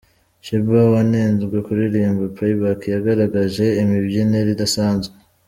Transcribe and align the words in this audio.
Sheebah 0.45 0.85
wanenzwe 0.93 1.55
kuririmba 1.65 2.23
’Playback’, 2.35 2.81
yagaragaje 2.95 3.65
imibyinire 3.81 4.49
idasanzwe. 4.55 5.15